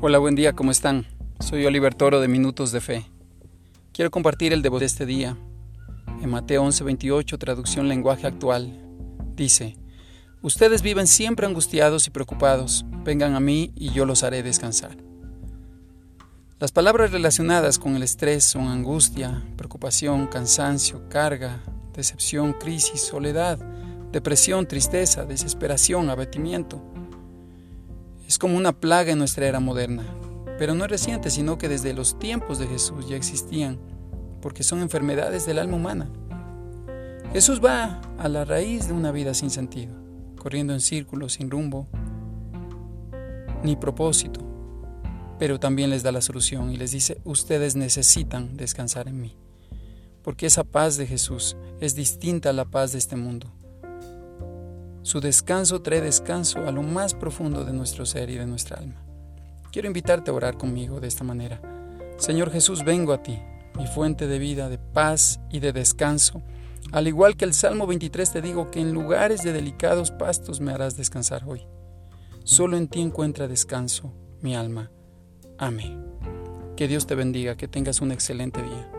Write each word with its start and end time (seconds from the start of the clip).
Hola, 0.00 0.18
buen 0.18 0.36
día, 0.36 0.52
¿cómo 0.52 0.70
están? 0.70 1.06
Soy 1.40 1.66
Oliver 1.66 1.92
Toro 1.92 2.20
de 2.20 2.28
Minutos 2.28 2.70
de 2.70 2.80
Fe. 2.80 3.04
Quiero 3.92 4.12
compartir 4.12 4.52
el 4.52 4.62
devoto 4.62 4.78
de 4.78 4.86
este 4.86 5.06
día. 5.06 5.36
En 6.22 6.30
Mateo 6.30 6.62
11:28, 6.62 7.36
traducción 7.36 7.88
lenguaje 7.88 8.28
actual, 8.28 8.80
dice, 9.34 9.76
Ustedes 10.40 10.82
viven 10.82 11.08
siempre 11.08 11.48
angustiados 11.48 12.06
y 12.06 12.10
preocupados, 12.10 12.86
vengan 13.02 13.34
a 13.34 13.40
mí 13.40 13.72
y 13.74 13.90
yo 13.90 14.06
los 14.06 14.22
haré 14.22 14.44
descansar. 14.44 14.96
Las 16.60 16.70
palabras 16.70 17.10
relacionadas 17.10 17.80
con 17.80 17.96
el 17.96 18.04
estrés 18.04 18.44
son 18.44 18.68
angustia, 18.68 19.42
preocupación, 19.56 20.28
cansancio, 20.28 21.08
carga, 21.08 21.58
decepción, 21.92 22.52
crisis, 22.52 23.00
soledad, 23.00 23.58
depresión, 24.12 24.68
tristeza, 24.68 25.24
desesperación, 25.24 26.08
abatimiento. 26.08 26.80
Es 28.28 28.38
como 28.38 28.58
una 28.58 28.78
plaga 28.78 29.12
en 29.12 29.18
nuestra 29.18 29.46
era 29.46 29.58
moderna, 29.58 30.04
pero 30.58 30.74
no 30.74 30.84
es 30.84 30.90
reciente, 30.90 31.30
sino 31.30 31.56
que 31.56 31.66
desde 31.66 31.94
los 31.94 32.18
tiempos 32.18 32.58
de 32.58 32.66
Jesús 32.66 33.08
ya 33.08 33.16
existían, 33.16 33.80
porque 34.42 34.62
son 34.62 34.82
enfermedades 34.82 35.46
del 35.46 35.58
alma 35.58 35.76
humana. 35.76 36.10
Jesús 37.32 37.64
va 37.64 38.02
a 38.18 38.28
la 38.28 38.44
raíz 38.44 38.86
de 38.86 38.92
una 38.92 39.12
vida 39.12 39.32
sin 39.32 39.48
sentido, 39.48 39.94
corriendo 40.36 40.74
en 40.74 40.80
círculos 40.80 41.32
sin 41.32 41.50
rumbo 41.50 41.88
ni 43.62 43.76
propósito, 43.76 44.40
pero 45.38 45.58
también 45.58 45.88
les 45.88 46.02
da 46.02 46.12
la 46.12 46.20
solución 46.20 46.70
y 46.70 46.76
les 46.76 46.90
dice, 46.90 47.22
ustedes 47.24 47.76
necesitan 47.76 48.58
descansar 48.58 49.08
en 49.08 49.22
mí, 49.22 49.38
porque 50.22 50.44
esa 50.44 50.64
paz 50.64 50.98
de 50.98 51.06
Jesús 51.06 51.56
es 51.80 51.94
distinta 51.94 52.50
a 52.50 52.52
la 52.52 52.66
paz 52.66 52.92
de 52.92 52.98
este 52.98 53.16
mundo. 53.16 53.50
Su 55.08 55.20
descanso 55.20 55.80
trae 55.80 56.02
descanso 56.02 56.66
a 56.66 56.70
lo 56.70 56.82
más 56.82 57.14
profundo 57.14 57.64
de 57.64 57.72
nuestro 57.72 58.04
ser 58.04 58.28
y 58.28 58.34
de 58.34 58.44
nuestra 58.44 58.76
alma. 58.76 59.02
Quiero 59.72 59.88
invitarte 59.88 60.30
a 60.30 60.34
orar 60.34 60.58
conmigo 60.58 61.00
de 61.00 61.08
esta 61.08 61.24
manera. 61.24 61.62
Señor 62.18 62.50
Jesús, 62.50 62.84
vengo 62.84 63.14
a 63.14 63.22
ti, 63.22 63.38
mi 63.74 63.86
fuente 63.86 64.26
de 64.26 64.38
vida, 64.38 64.68
de 64.68 64.76
paz 64.76 65.40
y 65.50 65.60
de 65.60 65.72
descanso. 65.72 66.42
Al 66.92 67.08
igual 67.08 67.38
que 67.38 67.46
el 67.46 67.54
Salmo 67.54 67.86
23 67.86 68.32
te 68.32 68.42
digo 68.42 68.70
que 68.70 68.80
en 68.80 68.92
lugares 68.92 69.40
de 69.42 69.54
delicados 69.54 70.10
pastos 70.10 70.60
me 70.60 70.72
harás 70.72 70.98
descansar 70.98 71.42
hoy. 71.46 71.62
Solo 72.44 72.76
en 72.76 72.86
ti 72.88 73.00
encuentra 73.00 73.48
descanso 73.48 74.12
mi 74.42 74.56
alma. 74.56 74.90
Amén. 75.56 76.04
Que 76.76 76.86
Dios 76.86 77.06
te 77.06 77.14
bendiga, 77.14 77.56
que 77.56 77.66
tengas 77.66 78.02
un 78.02 78.12
excelente 78.12 78.62
día. 78.62 78.97